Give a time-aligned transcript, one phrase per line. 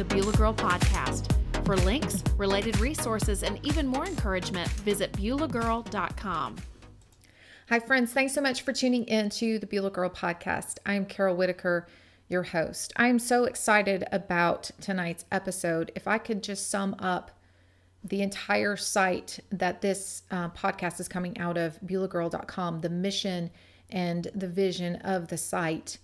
[0.00, 1.30] the Beulah Girl Podcast.
[1.66, 6.56] For links, related resources, and even more encouragement, visit BeulahGirl.com.
[7.68, 8.10] Hi, friends.
[8.14, 10.78] Thanks so much for tuning in to the Beulah Girl Podcast.
[10.86, 11.86] I'm Carol Whitaker,
[12.30, 12.94] your host.
[12.96, 15.92] I'm so excited about tonight's episode.
[15.94, 17.32] If I could just sum up
[18.02, 23.50] the entire site that this uh, podcast is coming out of, BeulahGirl.com, the mission
[23.90, 25.98] and the vision of the site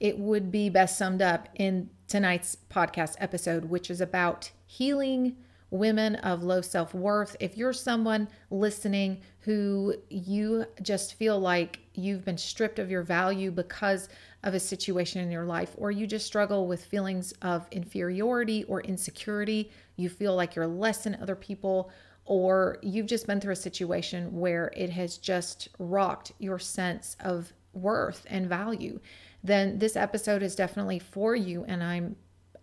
[0.00, 5.36] it would be best summed up in tonight's podcast episode, which is about healing
[5.70, 7.36] women of low self worth.
[7.40, 13.50] If you're someone listening who you just feel like you've been stripped of your value
[13.50, 14.08] because
[14.44, 18.80] of a situation in your life, or you just struggle with feelings of inferiority or
[18.82, 21.90] insecurity, you feel like you're less than other people,
[22.24, 27.52] or you've just been through a situation where it has just rocked your sense of
[27.72, 29.00] worth and value
[29.48, 31.64] then this episode is definitely for you.
[31.64, 32.16] And I'm,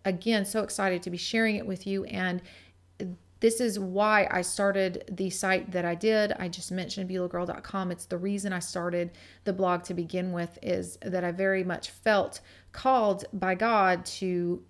[0.06, 2.06] again, so excited to be sharing it with you.
[2.06, 2.42] And
[3.42, 6.32] this is why I started the site that I did.
[6.40, 7.92] I just mentioned BeulahGirl.com.
[7.92, 9.12] It's the reason I started
[9.44, 12.40] the blog to begin with, is that I very much felt
[12.72, 14.64] called by God to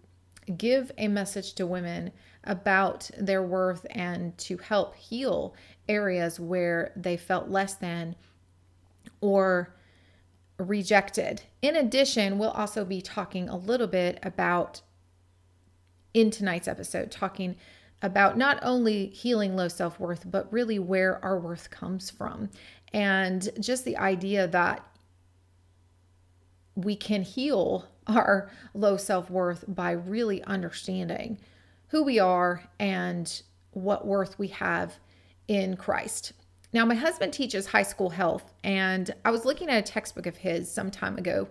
[0.58, 2.12] give a message to women
[2.44, 5.56] about their worth and to help heal
[5.88, 8.16] areas where they felt less than
[9.22, 9.76] or
[10.58, 11.42] rejected.
[11.62, 14.82] In addition, we'll also be talking a little bit about
[16.14, 17.56] in tonight's episode, talking
[18.02, 22.50] about not only healing low self worth, but really where our worth comes from.
[22.94, 24.86] And just the idea that
[26.76, 31.40] we can heal our low self worth by really understanding
[31.88, 35.00] who we are and what worth we have
[35.48, 36.34] in Christ.
[36.76, 40.36] Now, my husband teaches high school health, and I was looking at a textbook of
[40.36, 41.48] his some time ago.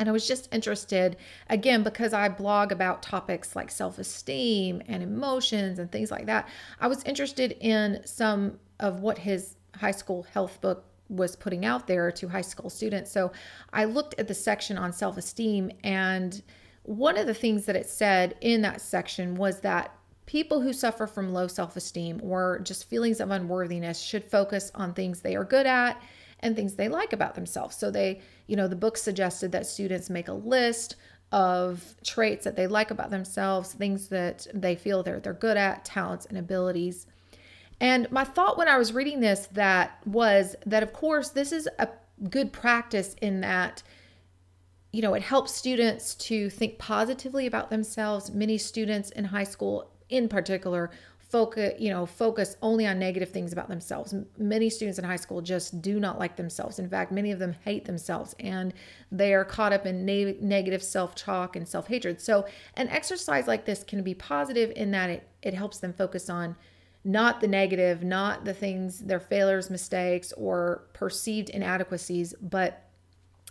[0.00, 1.16] And I was just interested,
[1.48, 6.48] again, because I blog about topics like self esteem and emotions and things like that.
[6.80, 11.86] I was interested in some of what his high school health book was putting out
[11.86, 13.12] there to high school students.
[13.12, 13.30] So
[13.72, 16.42] I looked at the section on self esteem, and
[16.82, 21.06] one of the things that it said in that section was that People who suffer
[21.06, 25.44] from low self esteem or just feelings of unworthiness should focus on things they are
[25.44, 26.00] good at
[26.40, 27.76] and things they like about themselves.
[27.76, 30.96] So, they, you know, the book suggested that students make a list
[31.32, 35.84] of traits that they like about themselves, things that they feel they're, they're good at,
[35.84, 37.06] talents and abilities.
[37.80, 41.68] And my thought when I was reading this that was that of course this is
[41.78, 41.88] a
[42.30, 43.82] good practice in that
[44.92, 48.30] you know it helps students to think positively about themselves.
[48.30, 50.90] Many students in high school in particular
[51.28, 54.14] focus you know focus only on negative things about themselves.
[54.38, 56.78] Many students in high school just do not like themselves.
[56.78, 58.72] In fact many of them hate themselves and
[59.10, 62.20] they are caught up in ne- negative self-talk and self-hatred.
[62.20, 66.30] So an exercise like this can be positive in that it, it helps them focus
[66.30, 66.56] on
[67.04, 72.88] not the negative not the things their failures mistakes or perceived inadequacies but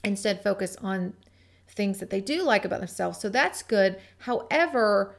[0.03, 1.13] instead focus on
[1.67, 3.19] things that they do like about themselves.
[3.19, 3.99] So that's good.
[4.19, 5.17] However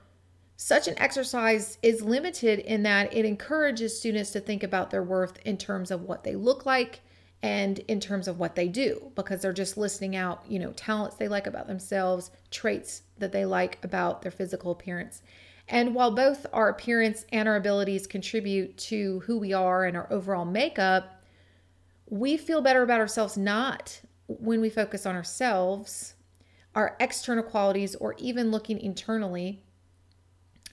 [0.56, 5.38] such an exercise is limited in that it encourages students to think about their worth
[5.44, 7.00] in terms of what they look like
[7.42, 11.16] and in terms of what they do because they're just listing out, you know, talents
[11.16, 15.20] they like about themselves, traits that they like about their physical appearance.
[15.68, 20.10] And while both our appearance and our abilities contribute to who we are and our
[20.10, 21.22] overall makeup,
[22.08, 26.14] we feel better about ourselves not when we focus on ourselves,
[26.74, 29.62] our external qualities, or even looking internally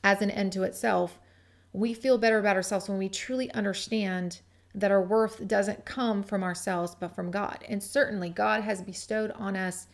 [0.03, 1.19] as an end to itself,
[1.71, 4.41] we feel better about ourselves when we truly understand
[4.75, 7.63] that our worth doesn't come from ourselves but from God.
[7.67, 9.87] And certainly, God has bestowed on us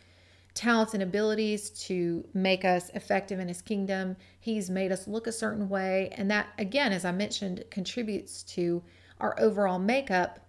[0.53, 4.15] talents and abilities to make us effective in His kingdom.
[4.39, 6.13] He's made us look a certain way.
[6.17, 8.81] And that, again, as I mentioned, contributes to
[9.19, 10.39] our overall makeup.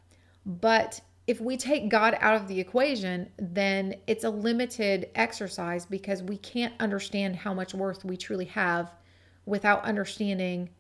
[0.47, 6.23] But if we take God out of the equation, then it's a limited exercise because
[6.23, 8.91] we can't understand how much worth we truly have
[9.51, 10.71] without understanding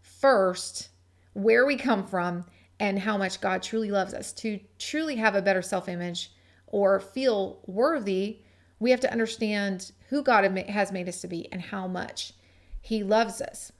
[0.00, 0.88] first
[1.34, 2.44] where we come from
[2.80, 4.32] and how much God truly loves us.
[4.32, 6.32] To truly have a better self image
[6.66, 8.40] or feel worthy,
[8.80, 12.32] we have to understand who God has made us to be and how much
[12.80, 13.72] He loves us.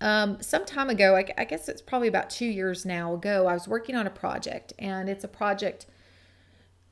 [0.00, 3.54] Um, some time ago, I, I guess it's probably about two years now ago, I
[3.54, 5.86] was working on a project, and it's a project,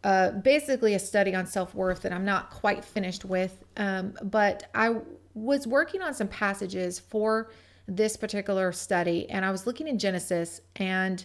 [0.05, 3.65] uh, basically a study on self worth that I'm not quite finished with.
[3.77, 4.95] Um, but I
[5.35, 7.51] was working on some passages for
[7.87, 11.25] this particular study and I was looking in Genesis and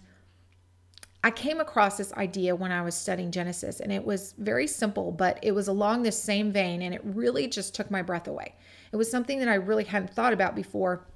[1.25, 5.11] I came across this idea when I was studying Genesis, and it was very simple,
[5.11, 8.53] but it was along this same vein, and it really just took my breath away.
[8.91, 11.07] It was something that I really hadn't thought about before,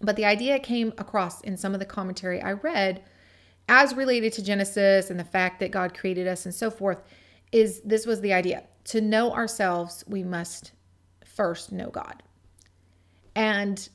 [0.00, 3.02] but the idea came across in some of the commentary I read
[3.68, 7.02] as related to Genesis and the fact that God created us and so forth.
[7.52, 10.72] Is this was the idea to know ourselves, we must
[11.36, 12.22] first know God.
[13.34, 13.88] And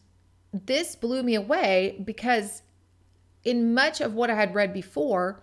[0.53, 2.61] this blew me away because
[3.43, 5.41] in much of what I had read before,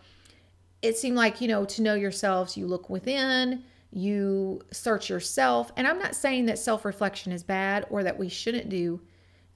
[0.80, 3.62] it seemed like, you know, to know yourselves, you look within,
[3.92, 5.70] you search yourself.
[5.76, 9.00] And I'm not saying that self reflection is bad or that we shouldn't do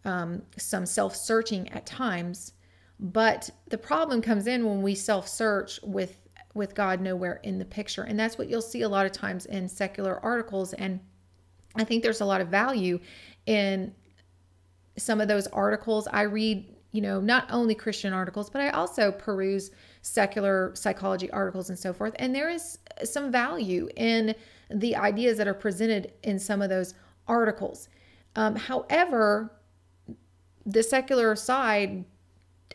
[0.05, 2.53] um, some self searching at times.
[3.01, 6.19] But the problem comes in when we self search with
[6.55, 8.03] with God nowhere in the picture.
[8.03, 10.73] And that's what you'll see a lot of times in secular articles.
[10.73, 11.01] And
[11.77, 13.01] I think there's a lot of value
[13.47, 13.95] in
[14.97, 16.09] some of those articles.
[16.11, 19.71] I read you know, not only Christian articles, but I also peruse
[20.01, 22.15] secular psychology articles and so forth.
[22.19, 24.35] And there is some value in
[24.71, 26.95] the ideas that are presented in some of those
[27.29, 27.91] articles.
[28.35, 29.53] Um, however,
[30.65, 32.07] the secular side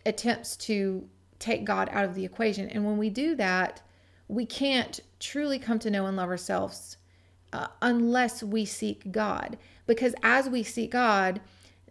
[0.06, 1.10] attempts to
[1.40, 2.70] take God out of the equation.
[2.70, 3.82] And when we do that,
[4.28, 6.98] we can't truly come to know and love ourselves
[7.54, 9.58] uh, unless we seek God.
[9.88, 11.42] Because as we seek God,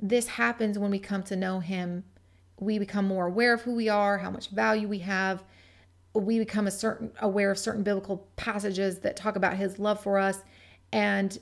[0.01, 2.05] this happens when we come to know Him
[2.61, 5.43] we become more aware of who we are, how much value we have.
[6.15, 10.19] We become a certain aware of certain biblical passages that talk about his love for
[10.19, 10.39] us.
[10.93, 11.37] And,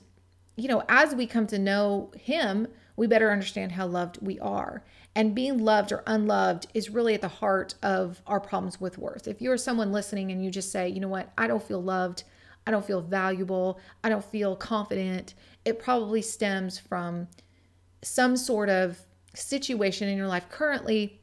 [0.55, 4.83] you know, as we come to know him, we better understand how loved we are.
[5.15, 9.27] And being loved or unloved is really at the heart of our problems with worth.
[9.27, 12.23] If you're someone listening and you just say, you know what, I don't feel loved,
[12.67, 15.33] I don't feel valuable, I don't feel confident,
[15.65, 17.27] it probably stems from
[18.01, 18.99] some sort of
[19.33, 21.19] situation in your life currently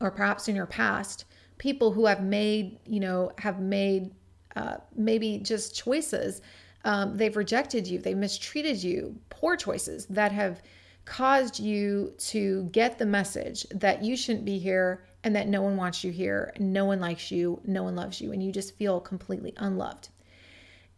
[0.00, 1.24] or perhaps in your past.
[1.58, 4.12] People who have made you know have made
[4.56, 6.40] uh, maybe just choices
[6.84, 7.98] um, they've rejected you.
[7.98, 9.16] They've mistreated you.
[9.28, 10.62] Poor choices that have
[11.04, 15.76] caused you to get the message that you shouldn't be here and that no one
[15.76, 16.52] wants you here.
[16.58, 17.60] No one likes you.
[17.64, 18.32] No one loves you.
[18.32, 20.08] And you just feel completely unloved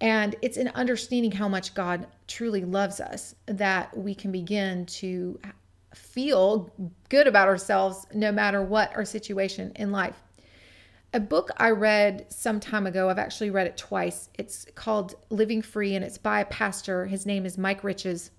[0.02, 5.38] and it's in understanding how much God truly loves us that we can begin to
[5.94, 6.72] feel
[7.08, 10.20] good about ourselves no matter what our situation in life.
[11.14, 14.28] A book I read some time ago, I've actually read it twice.
[14.34, 17.06] It's called Living Free and it's by a pastor.
[17.06, 18.32] His name is Mike Riches.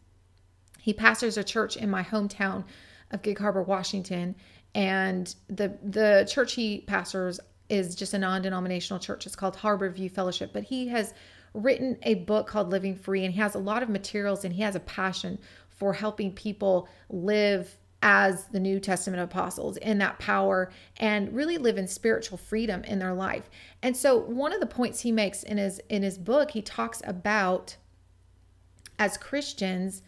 [0.79, 2.65] He pastors a church in my hometown
[3.11, 4.35] of Gig Harbor, Washington.
[4.75, 7.39] And the the church he pastors
[7.69, 9.25] is just a non-denominational church.
[9.25, 11.13] It's called Harbor View Fellowship, but he has
[11.53, 14.61] written a book called Living Free and he has a lot of materials and he
[14.61, 15.39] has a passion
[15.69, 21.77] for helping people live as the New Testament apostles in that power and really live
[21.77, 23.49] in spiritual freedom in their life.
[23.81, 27.01] And so one of the points he makes in his in his book, he talks
[27.05, 27.77] about
[28.99, 30.01] as Christians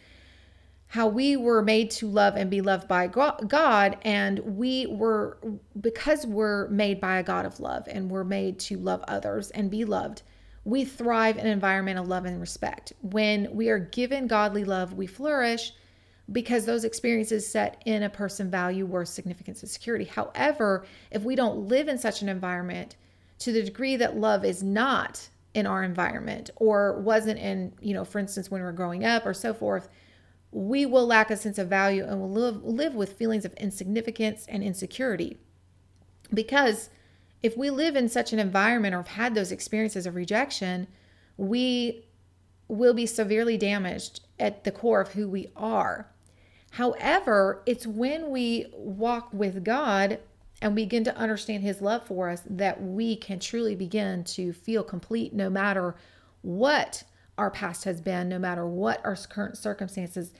[0.87, 5.37] how we were made to love and be loved by God and we were
[5.79, 9.71] because we're made by a God of love and we're made to love others and
[9.71, 10.21] be loved
[10.65, 12.91] we thrive in an environment of love and respect.
[13.01, 15.71] When we are given godly love, we flourish
[16.31, 20.05] because those experiences set in a person value, worth, significance, and security.
[20.05, 22.95] However, if we don't live in such an environment
[23.39, 28.03] to the degree that love is not in our environment or wasn't in, you know,
[28.03, 29.87] for instance, when we are growing up or so forth,
[30.51, 34.47] we will lack a sense of value and will live, live with feelings of insignificance
[34.49, 35.37] and insecurity
[36.33, 36.89] because
[37.45, 40.87] if we live in such an environment or have had those experiences of rejection,
[41.37, 42.03] we
[42.67, 46.09] will be severely damaged at the core of who we are.
[46.71, 50.17] However, it's when we walk with God
[50.59, 54.83] and begin to understand His love for us that we can truly begin to feel
[54.83, 55.95] complete no matter
[56.41, 57.03] what
[57.37, 60.33] our past has been, no matter what our current circumstances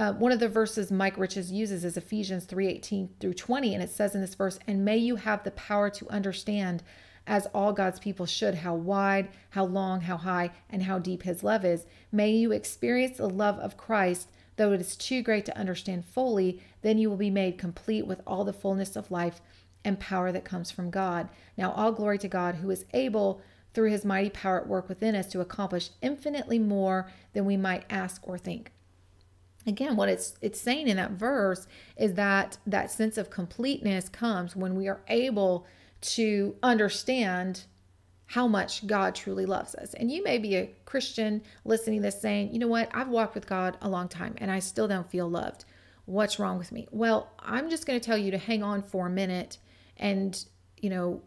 [0.00, 3.90] uh, one of the verses Mike Riches uses is Ephesians 3:18 through 20, and it
[3.90, 6.82] says in this verse, "And may you have the power to understand,
[7.26, 11.44] as all God's people should, how wide, how long, how high, and how deep His
[11.44, 11.84] love is.
[12.10, 16.62] May you experience the love of Christ, though it is too great to understand fully.
[16.80, 19.42] Then you will be made complete with all the fullness of life
[19.84, 21.28] and power that comes from God.
[21.58, 23.42] Now, all glory to God, who is able."
[23.74, 27.84] Through his mighty power at work within us to accomplish infinitely more than we might
[27.88, 28.72] ask or think
[29.66, 34.56] again what it's it's saying in that verse is that that sense of completeness comes
[34.56, 35.66] when we are able
[36.00, 37.64] to understand
[38.30, 39.92] how much God truly loves us.
[39.94, 43.34] And you may be a Christian listening to this saying, you know what, I've walked
[43.34, 45.64] with God a long time and I still don't feel loved.
[46.04, 46.86] What's wrong with me?
[46.92, 49.58] Well, I'm just going to tell you to hang on for a minute
[49.96, 50.42] and,
[50.76, 51.22] you know,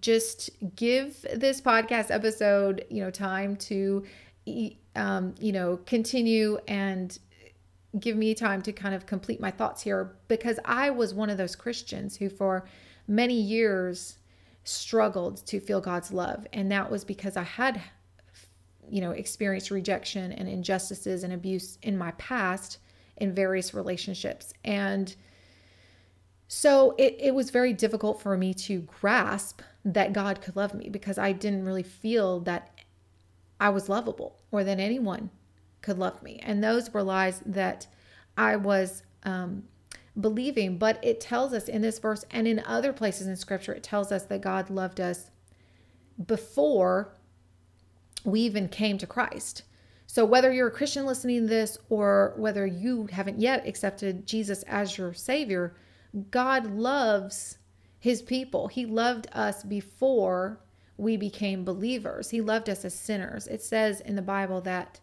[0.00, 4.04] just give this podcast episode, you know, time to,
[4.96, 7.16] um, you know, continue and
[7.98, 11.38] give me time to kind of complete my thoughts here because I was one of
[11.38, 12.66] those Christians who, for
[13.06, 14.18] many years,
[14.64, 16.46] struggled to feel God's love.
[16.52, 17.80] And that was because I had,
[18.88, 22.78] you know, experienced rejection and injustices and abuse in my past
[23.18, 24.52] in various relationships.
[24.64, 25.14] And
[26.48, 30.88] so it, it was very difficult for me to grasp that God could love me
[30.88, 32.80] because I didn't really feel that
[33.60, 35.30] I was lovable or that anyone
[35.84, 36.40] could love me.
[36.42, 37.86] And those were lies that
[38.36, 39.64] I was um,
[40.18, 40.78] believing.
[40.78, 44.10] But it tells us in this verse and in other places in scripture, it tells
[44.10, 45.30] us that God loved us
[46.26, 47.14] before
[48.24, 49.62] we even came to Christ.
[50.06, 54.62] So, whether you're a Christian listening to this or whether you haven't yet accepted Jesus
[54.64, 55.74] as your Savior,
[56.30, 57.58] God loves
[57.98, 58.68] His people.
[58.68, 60.60] He loved us before
[60.96, 63.46] we became believers, He loved us as sinners.
[63.48, 65.00] It says in the Bible that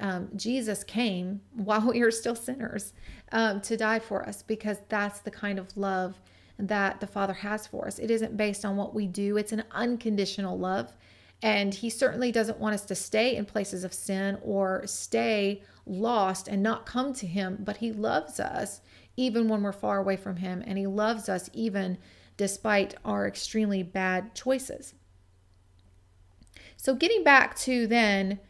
[0.00, 2.92] um, Jesus came while we were still sinners
[3.32, 6.20] um, to die for us because that's the kind of love
[6.58, 7.98] that the Father has for us.
[7.98, 10.96] It isn't based on what we do, it's an unconditional love.
[11.42, 16.48] And He certainly doesn't want us to stay in places of sin or stay lost
[16.48, 18.80] and not come to Him, but He loves us
[19.16, 20.62] even when we're far away from Him.
[20.66, 21.98] And He loves us even
[22.36, 24.94] despite our extremely bad choices.
[26.76, 28.40] So, getting back to then,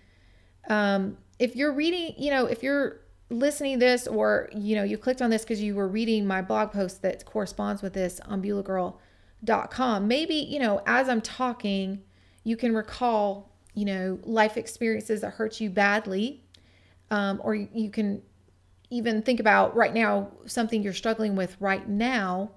[0.69, 3.01] um, if you're reading, you know, if you're
[3.31, 6.73] listening this or, you know, you clicked on this because you were reading my blog
[6.73, 12.03] post that corresponds with this on BeulahGirl.com, maybe, you know, as I'm talking,
[12.45, 16.43] you can recall, you know, life experiences that hurt you badly.
[17.11, 18.23] Um, or you can
[18.91, 22.51] even think about right now something you're struggling with right now.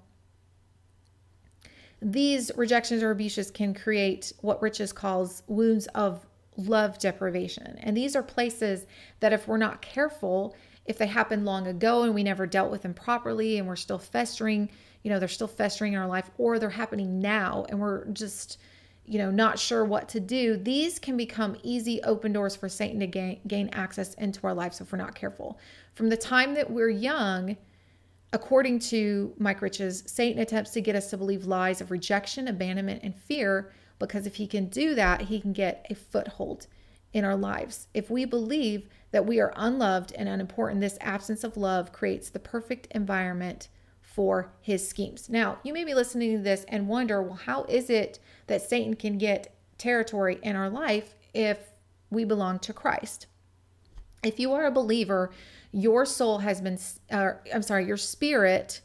[2.00, 6.24] These rejections or abuses can create what Riches calls wounds of
[6.58, 7.78] love deprivation.
[7.80, 8.84] And these are places
[9.20, 12.82] that, if we're not careful, if they happened long ago and we never dealt with
[12.82, 14.68] them properly and we're still festering,
[15.02, 18.58] you know, they're still festering in our life, or they're happening now and we're just,
[19.06, 23.00] you know, not sure what to do, these can become easy open doors for Satan
[23.00, 25.58] to gain, gain access into our lives if we're not careful.
[25.94, 27.56] From the time that we're young,
[28.32, 33.02] according to Mike Riches, Satan attempts to get us to believe lies of rejection, abandonment,
[33.02, 36.66] and fear because if he can do that, he can get a foothold
[37.12, 37.88] in our lives.
[37.94, 42.38] If we believe that we are unloved and unimportant, this absence of love creates the
[42.38, 43.68] perfect environment
[44.00, 45.28] for his schemes.
[45.28, 48.94] Now, you may be listening to this and wonder, well, how is it that Satan
[48.94, 51.58] can get territory in our life if
[52.10, 53.26] we belong to Christ?
[54.22, 55.30] If you are a believer,
[55.70, 56.78] your soul has been,
[57.10, 58.80] uh, I'm sorry, your spirit,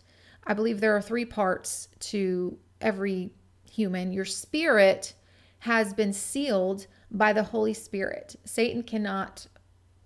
[0.46, 3.32] I believe there are three parts to every
[3.74, 5.14] human, your spirit
[5.60, 8.36] has been sealed by the Holy Spirit.
[8.46, 9.48] Satan cannot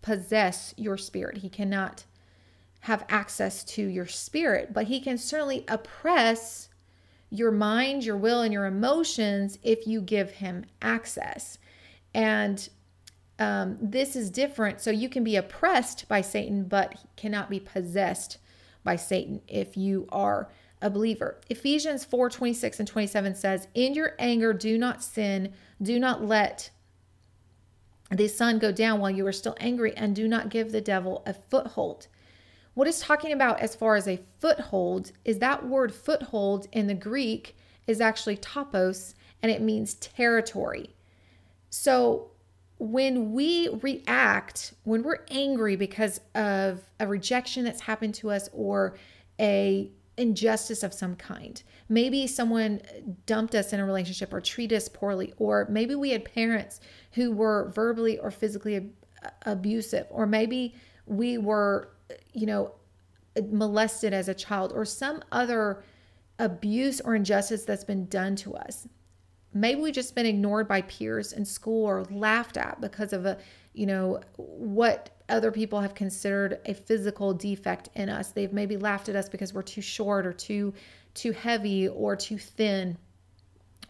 [0.01, 2.05] possess your spirit, he cannot
[2.81, 6.69] have access to your spirit, but he can certainly oppress
[7.29, 11.57] your mind, your will, and your emotions if you give him access.
[12.13, 12.69] And
[13.39, 14.79] um, this is different.
[14.79, 18.37] So you can be oppressed by Satan, but cannot be possessed
[18.83, 20.49] by Satan if you are
[20.81, 21.39] a believer.
[21.49, 26.69] Ephesians 4 26 and 27 says, In your anger, do not sin, do not let
[28.11, 31.23] the sun go down while you are still angry, and do not give the devil
[31.25, 32.07] a foothold.
[32.73, 36.93] What it's talking about as far as a foothold is that word foothold in the
[36.93, 37.57] Greek
[37.87, 40.95] is actually topos and it means territory.
[41.69, 42.31] So
[42.77, 48.95] when we react, when we're angry because of a rejection that's happened to us or
[49.39, 51.61] a injustice of some kind.
[51.89, 52.81] Maybe someone
[53.25, 56.79] dumped us in a relationship or treated us poorly, or maybe we had parents
[57.13, 58.91] who were verbally or physically ab-
[59.23, 61.89] uh, abusive, or maybe we were,
[62.33, 62.73] you know,
[63.51, 65.83] molested as a child, or some other
[66.39, 68.87] abuse or injustice that's been done to us.
[69.59, 73.37] Maybe we've just been ignored by peers in school or laughed at because of a,
[73.73, 78.31] you know, what other people have considered a physical defect in us.
[78.31, 80.73] They've maybe laughed at us because we're too short or too
[81.13, 82.97] too heavy or too thin.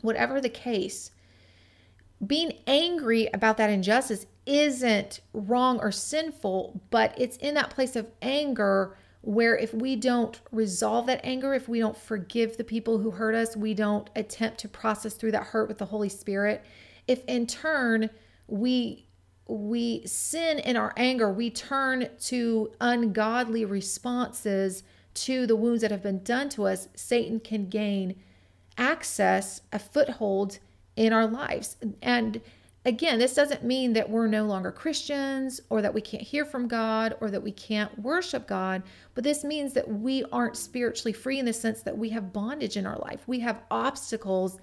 [0.01, 1.11] Whatever the case,
[2.25, 8.07] being angry about that injustice isn't wrong or sinful, but it's in that place of
[8.21, 8.97] anger
[9.27, 13.35] where if we don't resolve that anger, if we don't forgive the people who hurt
[13.35, 16.63] us, we don't attempt to process through that hurt with the Holy Spirit,
[17.09, 18.09] if in turn
[18.47, 19.05] we
[19.49, 26.03] we sin in our anger, we turn to ungodly responses to the wounds that have
[26.03, 28.15] been done to us, Satan can gain
[28.77, 30.59] access a foothold
[30.95, 31.75] in our lives.
[32.01, 32.39] And
[32.87, 36.69] again, this doesn't mean that we're no longer Christians or that we can't hear from
[36.69, 38.81] God or that we can't worship God,
[39.13, 42.77] but this means that we aren't spiritually free in the sense that we have bondage
[42.77, 43.23] in our life.
[43.27, 44.57] We have obstacles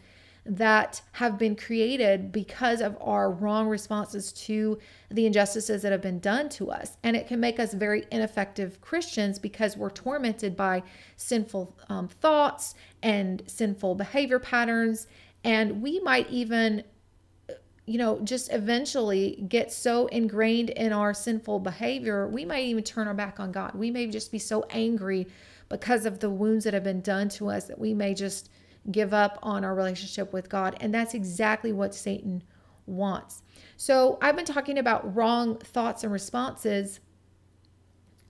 [0.47, 4.78] that have been created because of our wrong responses to
[5.11, 6.97] the injustices that have been done to us.
[7.02, 10.83] And it can make us very ineffective Christians because we're tormented by
[11.16, 15.07] sinful um, thoughts and sinful behavior patterns.
[15.45, 16.85] And we might even
[17.87, 23.07] you know, just eventually get so ingrained in our sinful behavior, we might even turn
[23.07, 23.75] our back on God.
[23.75, 25.26] We may just be so angry
[25.69, 28.49] because of the wounds that have been done to us that we may just
[28.91, 30.76] give up on our relationship with God.
[30.81, 32.43] And that's exactly what Satan
[32.87, 33.43] wants.
[33.76, 37.00] So I've been talking about wrong thoughts and responses.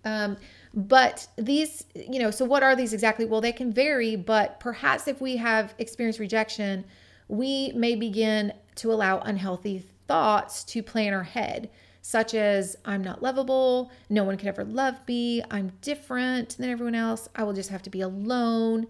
[0.04, 0.36] Um,
[0.72, 3.24] but these, you know, so what are these exactly?
[3.24, 6.84] Well, they can vary, but perhaps if we have experienced rejection,
[7.28, 11.70] we may begin to allow unhealthy thoughts to play in our head,
[12.02, 16.94] such as, I'm not lovable, no one can ever love me, I'm different than everyone
[16.94, 18.88] else, I will just have to be alone.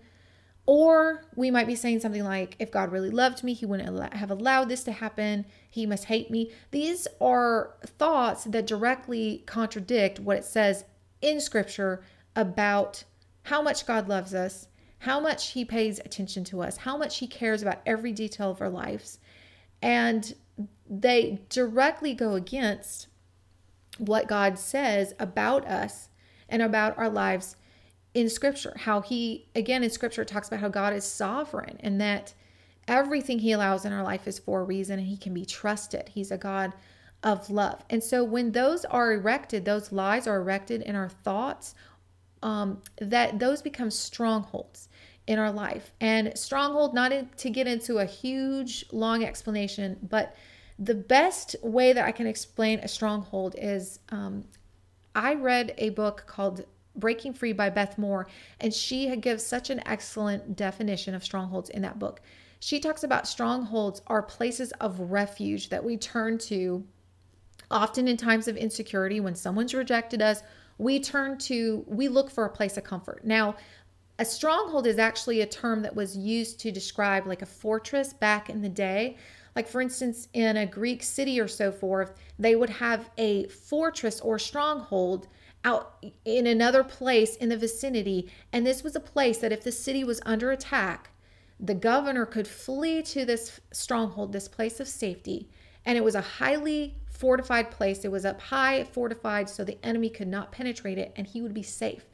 [0.67, 4.31] Or we might be saying something like, if God really loved me, he wouldn't have
[4.31, 5.45] allowed this to happen.
[5.71, 6.53] He must hate me.
[6.71, 10.87] These are thoughts that directly contradict what it says
[11.21, 12.03] in scripture
[12.35, 13.05] about
[13.43, 14.69] how much God loves us,
[15.01, 18.63] how much he pays attention to us, how much he cares about every detail of
[18.63, 19.19] our lives.
[19.85, 20.35] And
[20.89, 23.09] they directly go against
[23.99, 26.09] what God says about us
[26.49, 27.57] and about our lives
[28.15, 28.73] in scripture.
[28.79, 32.33] How he again in scripture talks about how god is sovereign and that
[32.89, 36.09] everything he allows in our life is for a reason and he can be trusted.
[36.09, 36.73] He's a god
[37.23, 37.85] of love.
[37.91, 41.75] And so when those are erected those lies are erected in our thoughts
[42.43, 44.89] um, that those become strongholds
[45.27, 50.37] in our life and stronghold not in, to get into a huge long explanation but
[50.79, 54.45] the best way that i can explain a stronghold is um,
[55.15, 56.65] i read a book called
[56.97, 58.29] Breaking Free by Beth Moore,
[58.61, 62.21] and she had gives such an excellent definition of strongholds in that book.
[62.61, 66.85] She talks about strongholds are places of refuge that we turn to
[67.71, 70.43] often in times of insecurity when someone's rejected us.
[70.79, 73.25] We turn to, we look for a place of comfort.
[73.25, 73.57] Now,
[74.19, 78.49] a stronghold is actually a term that was used to describe like a fortress back
[78.49, 79.17] in the day.
[79.57, 84.21] Like, for instance, in a Greek city or so forth, they would have a fortress
[84.21, 85.29] or stronghold
[85.65, 88.31] out in another place in the vicinity.
[88.53, 91.11] And this was a place that if the city was under attack,
[91.59, 95.49] the governor could flee to this stronghold, this place of safety.
[95.87, 98.05] And it was a highly fortified place.
[98.05, 101.55] It was up high, fortified, so the enemy could not penetrate it and he would
[101.55, 102.05] be safe.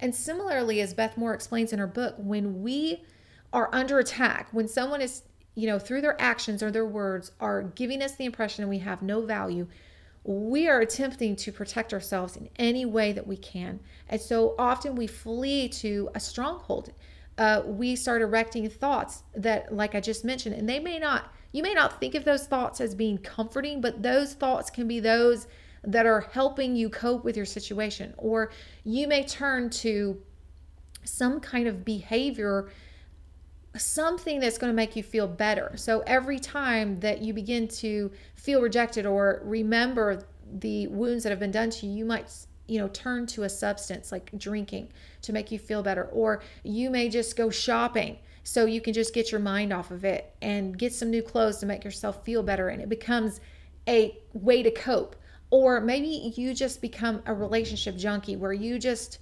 [0.00, 3.04] And similarly, as Beth Moore explains in her book, when we
[3.52, 5.22] are under attack, when someone is,
[5.54, 9.02] you know, through their actions or their words, are giving us the impression we have
[9.02, 9.66] no value,
[10.24, 13.80] we are attempting to protect ourselves in any way that we can.
[14.08, 16.92] And so often we flee to a stronghold.
[17.38, 21.62] Uh, we start erecting thoughts that, like I just mentioned, and they may not, you
[21.62, 25.46] may not think of those thoughts as being comforting, but those thoughts can be those
[25.84, 28.14] that are helping you cope with your situation.
[28.16, 28.50] Or
[28.84, 30.20] you may turn to
[31.04, 32.68] some kind of behavior
[33.76, 35.72] something that's going to make you feel better.
[35.76, 41.38] So every time that you begin to feel rejected or remember the wounds that have
[41.38, 42.30] been done to you, you might
[42.66, 44.88] you know turn to a substance like drinking
[45.22, 49.14] to make you feel better or you may just go shopping so you can just
[49.14, 52.42] get your mind off of it and get some new clothes to make yourself feel
[52.42, 53.40] better and it becomes
[53.88, 55.16] a way to cope
[55.50, 59.18] or maybe you just become a relationship junkie where you just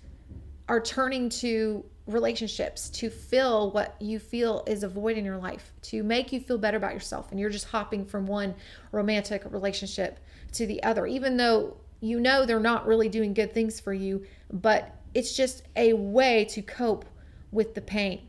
[0.69, 5.73] are turning to relationships to fill what you feel is a void in your life,
[5.83, 7.31] to make you feel better about yourself.
[7.31, 8.55] And you're just hopping from one
[8.93, 10.21] romantic relationship
[10.53, 14.25] to the other, even though you know they're not really doing good things for you,
[14.53, 17.05] but it's just a way to cope
[17.51, 18.29] with the pain.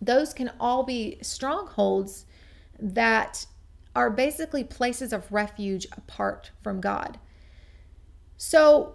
[0.00, 2.26] Those can all be strongholds
[2.78, 3.46] that
[3.96, 7.18] are basically places of refuge apart from God.
[8.36, 8.94] So,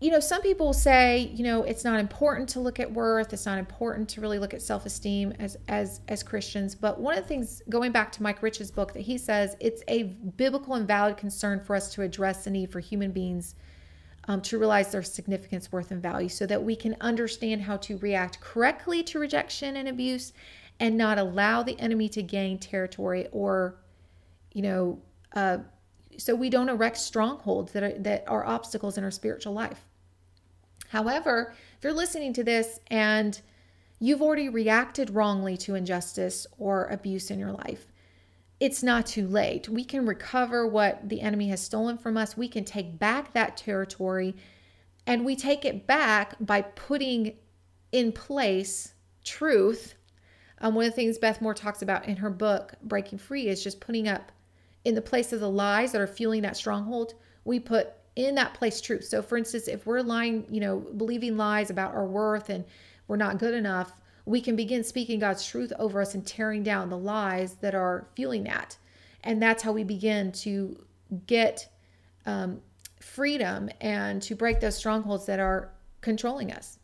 [0.00, 3.32] you know, some people say, you know, it's not important to look at worth.
[3.32, 6.74] It's not important to really look at self-esteem as as as Christians.
[6.74, 9.82] But one of the things, going back to Mike Riches' book, that he says it's
[9.88, 10.04] a
[10.36, 13.54] biblical and valid concern for us to address the need for human beings
[14.28, 17.98] um, to realize their significance, worth, and value, so that we can understand how to
[17.98, 20.32] react correctly to rejection and abuse,
[20.80, 23.80] and not allow the enemy to gain territory or,
[24.52, 25.02] you know.
[25.34, 25.58] Uh,
[26.16, 29.84] so we don't erect strongholds that are, that are obstacles in our spiritual life.
[30.88, 33.40] However, if you're listening to this and
[33.98, 37.92] you've already reacted wrongly to injustice or abuse in your life.
[38.60, 39.68] It's not too late.
[39.68, 42.36] We can recover what the enemy has stolen from us.
[42.36, 44.34] We can take back that territory
[45.06, 47.36] and we take it back by putting
[47.92, 48.92] in place
[49.24, 49.94] truth.
[50.60, 53.62] Um, one of the things Beth Moore talks about in her book, Breaking Free, is
[53.62, 54.32] just putting up
[54.84, 58.54] in the place of the lies that are fueling that stronghold, we put in that
[58.54, 59.04] place truth.
[59.04, 62.64] So, for instance, if we're lying, you know, believing lies about our worth and
[63.06, 63.92] we're not good enough,
[64.24, 68.08] we can begin speaking God's truth over us and tearing down the lies that are
[68.14, 68.76] fueling that.
[69.24, 70.84] And that's how we begin to
[71.26, 71.68] get
[72.26, 72.60] um,
[73.00, 76.78] freedom and to break those strongholds that are controlling us.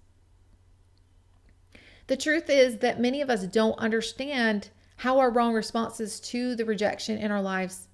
[2.07, 6.65] The truth is that many of us don't understand how our wrong responses to the
[6.65, 7.89] rejection in our lives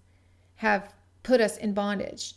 [0.56, 0.92] have
[1.22, 2.34] put us in bondage.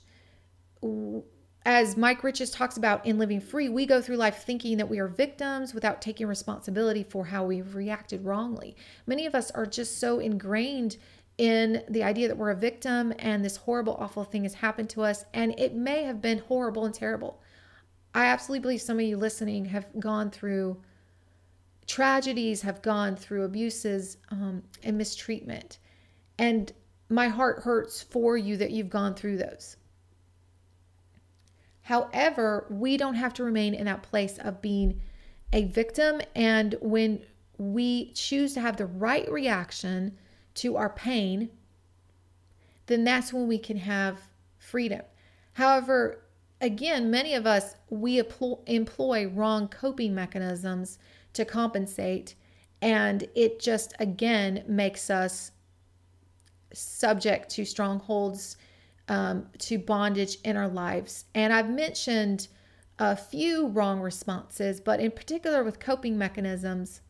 [1.65, 4.99] As Mike Riches talks about in Living Free, we go through life thinking that we
[4.99, 8.75] are victims without taking responsibility for how we've reacted wrongly.
[9.07, 10.97] Many of us are just so ingrained
[11.37, 15.01] in the idea that we're a victim and this horrible, awful thing has happened to
[15.01, 17.41] us, and it may have been horrible and terrible.
[18.13, 20.79] I absolutely believe some of you listening have gone through
[21.87, 25.79] tragedies, have gone through abuses um, and mistreatment.
[26.37, 26.71] And
[27.09, 29.77] my heart hurts for you that you've gone through those.
[31.81, 35.01] However, we don't have to remain in that place of being
[35.51, 36.21] a victim.
[36.33, 37.21] And when
[37.57, 40.17] we choose to have the right reaction
[40.55, 41.49] to our pain,
[42.85, 44.19] then that's when we can have
[44.57, 45.01] freedom.
[45.53, 46.23] However,
[46.61, 48.21] again, many of us, we
[48.67, 50.99] employ wrong coping mechanisms
[51.33, 52.35] to compensate.
[52.81, 55.51] And it just, again, makes us
[56.73, 58.57] subject to strongholds,
[59.07, 61.25] um, to bondage in our lives.
[61.33, 62.47] And I've mentioned
[62.99, 67.01] a few wrong responses, but in particular with coping mechanisms,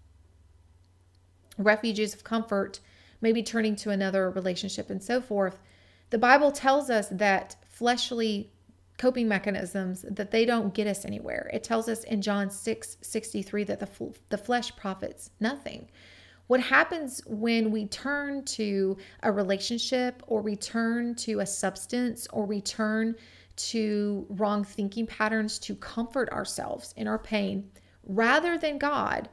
[1.58, 2.80] refuges of comfort,
[3.22, 5.60] maybe turning to another relationship, and so forth.
[6.10, 8.53] The Bible tells us that fleshly
[8.98, 11.50] coping mechanisms that they don't get us anywhere.
[11.54, 15.90] It tells us in John 6 63 that the, the flesh profits nothing.
[16.48, 23.16] What happens when we turn to a relationship or return to a substance or return
[23.56, 27.72] to wrong thinking patterns to comfort ourselves in our pain
[28.06, 29.30] rather than God?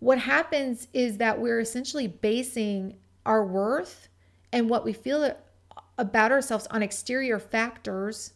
[0.00, 4.08] What happens is that we're essentially basing our worth
[4.52, 5.34] and what we feel
[5.96, 8.34] about ourselves on exterior factors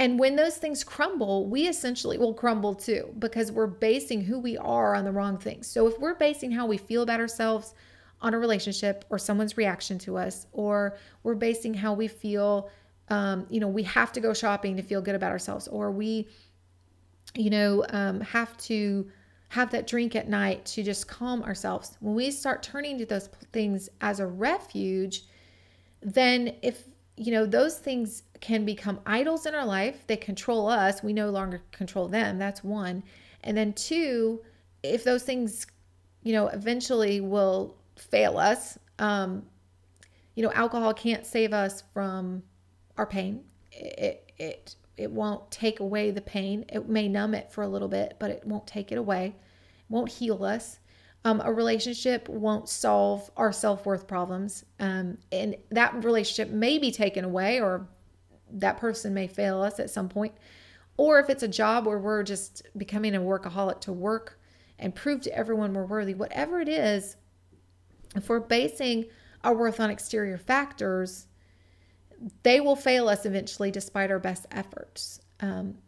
[0.00, 4.56] and when those things crumble, we essentially will crumble too because we're basing who we
[4.56, 5.66] are on the wrong things.
[5.66, 7.74] So if we're basing how we feel about ourselves
[8.22, 12.70] on a relationship or someone's reaction to us, or we're basing how we feel,
[13.08, 16.26] um, you know, we have to go shopping to feel good about ourselves, or we,
[17.34, 19.06] you know, um, have to
[19.48, 21.98] have that drink at night to just calm ourselves.
[22.00, 25.24] When we start turning to those things as a refuge,
[26.00, 26.84] then if
[27.20, 30.06] you know, those things can become idols in our life.
[30.06, 31.02] They control us.
[31.02, 32.38] We no longer control them.
[32.38, 33.02] That's one.
[33.42, 34.40] And then two,
[34.82, 35.66] if those things,
[36.22, 39.44] you know, eventually will fail us, um,
[40.34, 42.42] you know, alcohol can't save us from
[42.96, 43.44] our pain.
[43.72, 46.64] It, it, it won't take away the pain.
[46.68, 49.26] It may numb it for a little bit, but it won't take it away.
[49.26, 50.78] It won't heal us.
[51.24, 54.64] Um, a relationship won't solve our self worth problems.
[54.78, 57.86] Um, and that relationship may be taken away, or
[58.52, 60.34] that person may fail us at some point.
[60.96, 64.38] Or if it's a job where we're just becoming a workaholic to work
[64.78, 67.16] and prove to everyone we're worthy, whatever it is,
[68.14, 69.06] if we're basing
[69.42, 71.26] our worth on exterior factors,
[72.42, 75.20] they will fail us eventually despite our best efforts.
[75.40, 75.78] Um,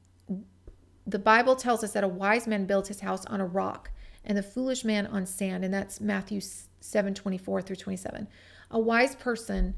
[1.07, 3.91] the Bible tells us that a wise man built his house on a rock
[4.25, 5.65] and the foolish man on sand.
[5.65, 6.41] And that's Matthew
[6.81, 8.29] 7 24 through 27.
[8.71, 9.75] A wise person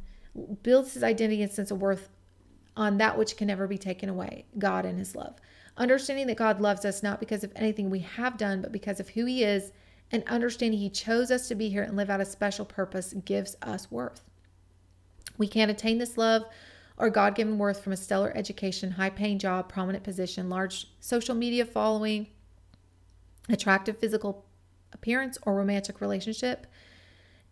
[0.63, 2.11] builds his identity and sense of worth
[2.77, 5.37] on that which can never be taken away God and his love.
[5.77, 9.11] Understanding that God loves us not because of anything we have done, but because of
[9.11, 9.73] who he is,
[10.13, 13.57] and understanding he chose us to be here and live out a special purpose gives
[13.63, 14.23] us worth.
[15.37, 16.45] We can't attain this love
[16.97, 21.35] or God given worth from a stellar education, high paying job, prominent position, large social
[21.35, 22.29] media following,
[23.49, 24.45] attractive physical
[24.93, 26.67] appearance or romantic relationship.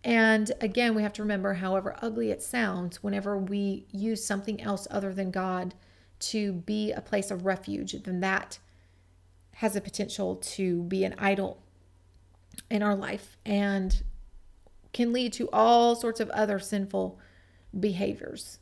[0.04, 4.88] And again, we have to remember, however ugly it sounds, whenever we use something else
[4.90, 5.74] other than God
[6.20, 8.58] to be a place of refuge, then that
[9.56, 11.62] has a potential to be an idol
[12.70, 14.02] in our life and
[14.92, 17.18] can lead to all sorts of other sinful
[17.78, 18.58] behaviors.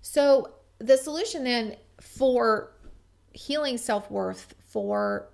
[0.00, 2.72] So, the solution then for
[3.32, 5.28] healing self worth, for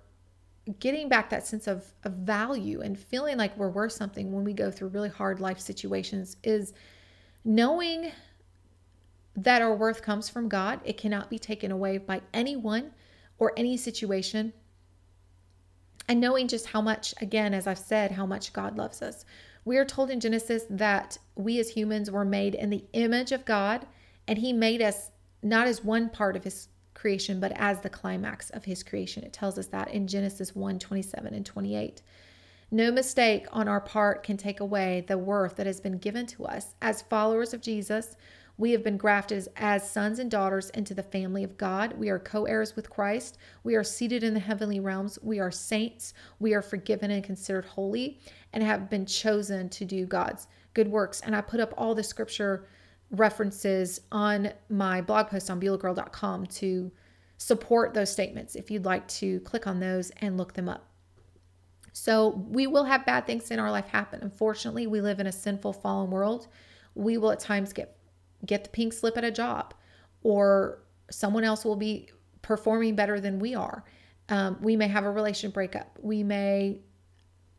[0.79, 4.53] getting back that sense of, of value and feeling like we're worth something when we
[4.53, 6.73] go through really hard life situations is
[7.43, 8.11] knowing
[9.35, 10.81] that our worth comes from God.
[10.83, 12.91] It cannot be taken away by anyone
[13.37, 14.53] or any situation.
[16.07, 19.25] And knowing just how much, again, as I've said, how much God loves us.
[19.63, 23.45] We are told in Genesis that we as humans were made in the image of
[23.45, 23.85] God,
[24.27, 25.11] and He made us
[25.43, 26.67] not as one part of His
[26.99, 29.23] creation, but as the climax of His creation.
[29.23, 32.01] It tells us that in Genesis 1 27 and 28.
[32.71, 36.45] No mistake on our part can take away the worth that has been given to
[36.45, 36.75] us.
[36.81, 38.15] As followers of Jesus,
[38.57, 41.93] we have been grafted as sons and daughters into the family of God.
[41.97, 43.37] We are co heirs with Christ.
[43.63, 45.17] We are seated in the heavenly realms.
[45.23, 46.13] We are saints.
[46.39, 48.19] We are forgiven and considered holy
[48.51, 51.21] and have been chosen to do God's good works.
[51.21, 52.67] And I put up all the scripture
[53.11, 56.91] references on my blog post on beulahgirl.com to
[57.37, 60.85] support those statements if you'd like to click on those and look them up.
[61.91, 64.21] So, we will have bad things in our life happen.
[64.21, 66.47] Unfortunately, we live in a sinful, fallen world.
[66.95, 67.97] We will at times get
[68.45, 69.73] get the pink slip at a job,
[70.21, 72.09] or someone else will be
[72.41, 73.83] performing better than we are.
[74.29, 75.97] Um, we may have a relation breakup.
[76.01, 76.79] We may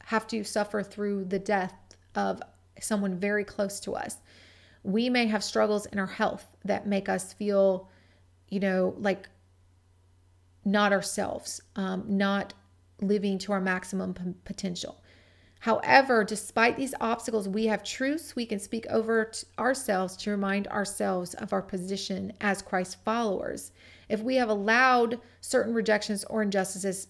[0.04, 1.74] have to suffer through the death
[2.14, 2.40] of
[2.80, 4.16] someone very close to us.
[4.82, 7.88] We may have struggles in our health that make us feel,
[8.48, 9.28] you know, like
[10.64, 12.54] not ourselves, um, not
[13.00, 15.00] living to our maximum p- potential.
[15.60, 21.34] However, despite these obstacles, we have truths we can speak over ourselves to remind ourselves
[21.34, 23.72] of our position as Christ followers.
[24.08, 27.08] If we have allowed certain rejections or injustices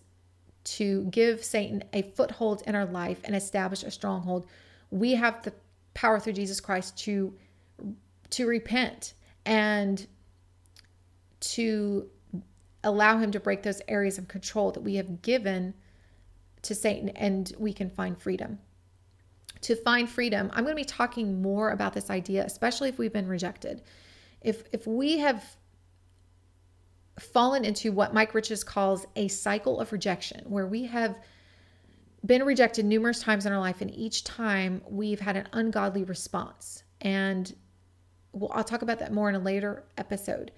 [0.65, 4.47] to give Satan a foothold in our life and establish a stronghold,
[4.91, 5.53] we have the
[5.95, 7.33] power through Jesus Christ to
[8.31, 9.15] to repent
[9.45, 10.07] and
[11.41, 12.09] to
[12.85, 15.75] allow him to break those areas of control that we have given
[16.63, 18.59] to Satan and we can find freedom.
[19.63, 23.13] To find freedom, I'm going to be talking more about this idea, especially if we've
[23.13, 23.83] been rejected.
[24.41, 25.45] If if we have
[27.19, 31.19] fallen into what Mike Riches calls a cycle of rejection, where we have
[32.25, 36.83] been rejected numerous times in our life, and each time we've had an ungodly response.
[37.03, 37.55] And
[38.33, 40.51] well, I'll talk about that more in a later episode.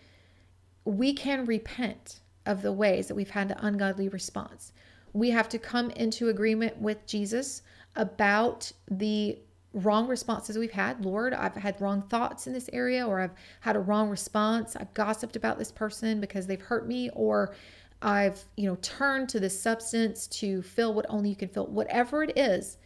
[0.84, 4.72] We can repent of the ways that we've had an ungodly response
[5.12, 7.62] we have to come into agreement with Jesus
[7.96, 9.38] about the
[9.74, 11.04] wrong responses we've had.
[11.04, 14.76] Lord, I've had wrong thoughts in this area, or I've had a wrong response.
[14.76, 17.54] I've gossiped about this person because they've hurt me, or
[18.00, 21.66] I've, you know, turned to this substance to fill what only you can fill.
[21.66, 22.78] Whatever it is,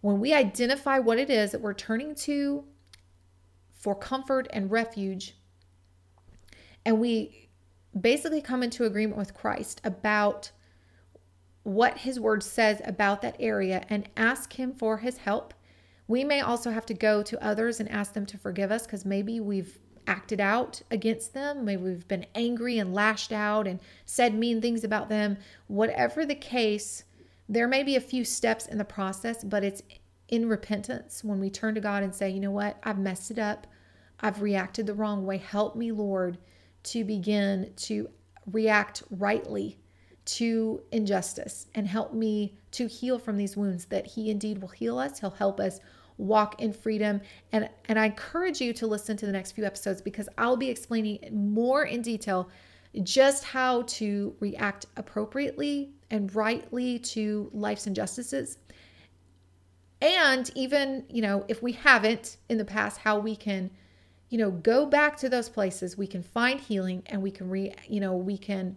[0.00, 2.64] when we identify what it is that we're turning to
[3.86, 5.36] for comfort and refuge,
[6.84, 7.48] and we
[8.00, 10.50] basically come into agreement with Christ about
[11.62, 15.54] what his word says about that area and ask him for his help.
[16.08, 19.04] We may also have to go to others and ask them to forgive us because
[19.04, 21.64] maybe we've acted out against them.
[21.64, 25.38] Maybe we've been angry and lashed out and said mean things about them.
[25.68, 27.04] Whatever the case,
[27.48, 29.84] there may be a few steps in the process, but it's
[30.28, 33.38] in repentance when we turn to God and say, you know what, I've messed it
[33.38, 33.68] up.
[34.20, 35.38] I've reacted the wrong way.
[35.38, 36.38] Help me, Lord,
[36.84, 38.08] to begin to
[38.50, 39.78] react rightly
[40.24, 44.98] to injustice and help me to heal from these wounds that he indeed will heal
[44.98, 45.20] us.
[45.20, 45.80] He'll help us
[46.18, 47.20] walk in freedom.
[47.52, 50.68] And and I encourage you to listen to the next few episodes because I'll be
[50.68, 52.48] explaining more in detail
[53.02, 58.58] just how to react appropriately and rightly to life's injustices.
[60.00, 63.70] And even you know if we haven't in the past how we can
[64.28, 67.72] you know go back to those places we can find healing and we can re
[67.88, 68.76] you know we can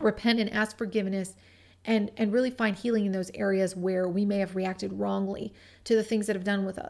[0.00, 1.34] repent and ask forgiveness
[1.84, 5.52] and and really find healing in those areas where we may have reacted wrongly
[5.84, 6.88] to the things that have done with uh,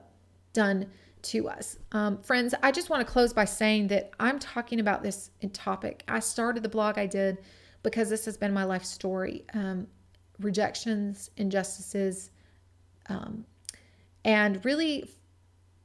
[0.52, 0.86] done
[1.22, 1.76] to us.
[1.92, 6.04] Um, friends, I just want to close by saying that I'm talking about this topic.
[6.08, 7.38] I started the blog I did
[7.82, 9.44] because this has been my life story.
[9.52, 9.86] Um,
[10.40, 12.30] rejections, injustices,
[13.08, 13.44] um,
[14.24, 15.10] and really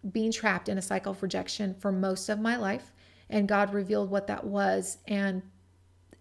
[0.10, 2.92] being trapped in a cycle of rejection for most of my life.
[3.30, 5.42] And God revealed what that was and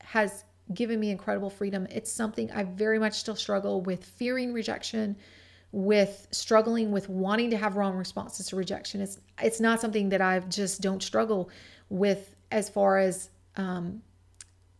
[0.01, 1.87] has given me incredible freedom.
[1.91, 5.17] It's something I very much still struggle with fearing rejection,
[5.73, 9.01] with struggling with wanting to have wrong responses to rejection.
[9.01, 11.51] It's it's not something that I just don't struggle
[11.89, 14.03] with as far as um,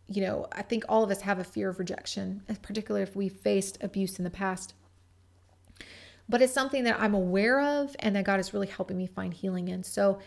[0.09, 3.29] you know, I think all of us have a fear of rejection, particularly if we
[3.29, 4.75] faced abuse in the past.
[6.31, 9.35] But it's something that I'm aware of and that God is really helping me find
[9.35, 9.83] healing in.
[9.83, 10.21] So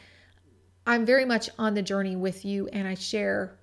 [0.85, 3.57] I'm very much on the journey with you and I share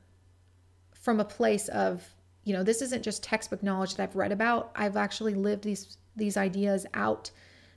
[0.95, 2.03] from a place of
[2.45, 4.73] you know, this isn't just textbook knowledge that I've read about.
[4.75, 7.31] I've actually lived these these ideas out.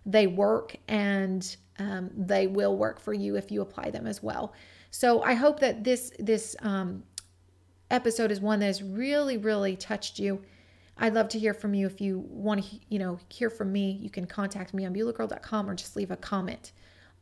[0.06, 4.54] They work and um, they will work for you if you apply them as well.
[4.92, 7.04] So I hope that this this um,
[7.92, 10.42] episode is one that has really really touched you.
[10.98, 11.88] I'd love to hear from you.
[11.88, 15.70] If you want to, you know, hear from me, you can contact me on beulahgirl.com
[15.70, 16.72] or just leave a comment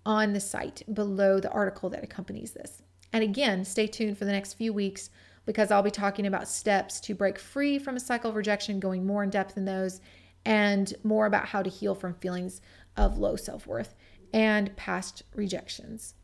[0.05, 2.81] on the site below the article that accompanies this.
[3.13, 5.09] And again, stay tuned for the next few weeks
[5.45, 9.05] because I'll be talking about steps to break free from a cycle of rejection, going
[9.05, 10.01] more in depth in those,
[10.45, 12.61] and more about how to heal from feelings
[12.97, 13.95] of low self worth
[14.33, 16.15] and past rejections.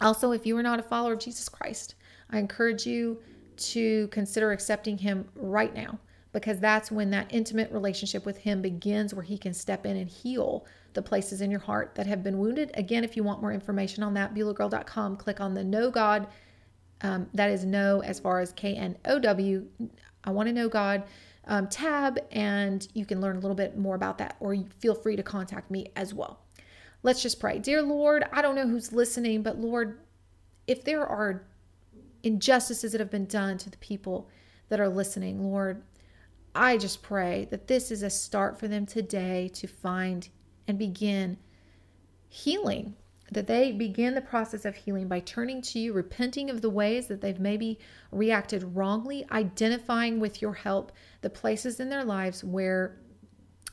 [0.00, 1.94] Also, if you are not a follower of Jesus Christ,
[2.30, 3.20] I encourage you
[3.56, 5.98] to consider accepting Him right now
[6.34, 10.10] because that's when that intimate relationship with Him begins, where He can step in and
[10.10, 12.72] heal the places in your heart that have been wounded.
[12.74, 16.26] Again, if you want more information on that, beulahgirl.com, click on the Know God.
[17.00, 19.66] Um, that is know as far as K N O W.
[20.24, 21.04] I want to know God
[21.46, 25.14] um, tab, and you can learn a little bit more about that, or feel free
[25.16, 26.40] to contact me as well.
[27.02, 27.58] Let's just pray.
[27.58, 30.00] Dear Lord, I don't know who's listening, but Lord,
[30.66, 31.44] if there are
[32.22, 34.28] injustices that have been done to the people
[34.68, 35.82] that are listening, Lord,
[36.54, 40.28] I just pray that this is a start for them today to find
[40.68, 41.38] and begin
[42.28, 42.94] healing,
[43.32, 47.08] that they begin the process of healing by turning to you, repenting of the ways
[47.08, 47.78] that they've maybe
[48.12, 53.00] reacted wrongly, identifying with your help the places in their lives where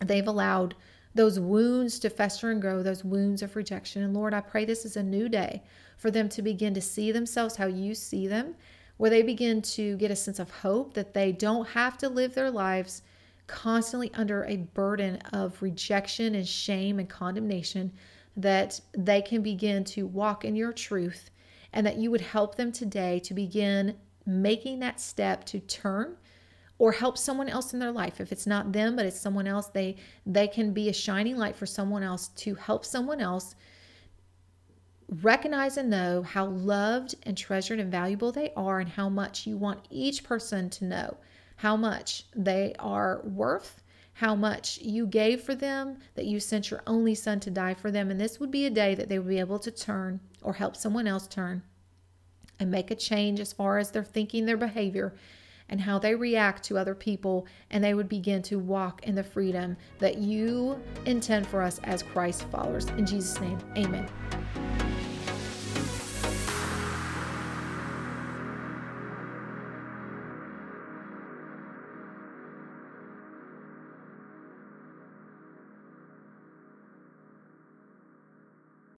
[0.04, 0.76] they've allowed
[1.14, 4.02] those wounds to fester and grow, those wounds of rejection.
[4.04, 5.62] And Lord, I pray this is a new day
[5.98, 8.56] for them to begin to see themselves how you see them,
[9.02, 12.36] where they begin to get a sense of hope that they don't have to live
[12.36, 13.02] their lives
[13.48, 17.92] constantly under a burden of rejection and shame and condemnation,
[18.38, 21.32] that they can begin to walk in your truth
[21.74, 23.96] and that you would help them today to begin
[24.28, 26.16] making that step to turn
[26.78, 28.22] or help someone else in their life.
[28.22, 29.96] If it's not them but it's someone else they
[30.28, 33.56] they can be a shining light for someone else to help someone else
[35.12, 39.58] recognize and know how loved and treasured and valuable they are and how much you
[39.58, 41.18] want each person to know
[41.58, 46.82] how much they are worth, how much you gave for them, that you sent your
[46.88, 48.10] only son to die for them.
[48.10, 50.76] And this would be a day that they would be able to turn or help
[50.76, 51.62] someone else turn
[52.60, 55.14] and make a change as far as their thinking, their behavior,
[55.70, 57.46] and how they react to other people.
[57.70, 62.02] And they would begin to walk in the freedom that you intend for us as
[62.02, 62.88] Christ followers.
[62.98, 64.10] In Jesus' name, amen.